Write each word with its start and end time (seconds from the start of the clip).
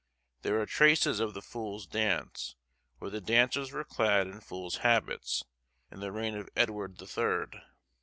There 0.41 0.59
are 0.59 0.65
traces 0.65 1.19
of 1.19 1.35
the 1.35 1.43
fool's 1.43 1.85
dance, 1.85 2.55
where 2.97 3.11
the 3.11 3.21
dancers 3.21 3.71
were 3.71 3.83
clad 3.83 4.25
in 4.25 4.41
fool's 4.41 4.77
habits, 4.77 5.43
in 5.91 5.99
the 5.99 6.11
reign 6.11 6.35
of 6.35 6.49
Edward 6.55 6.97
the 6.97 7.05
Third. 7.05 7.61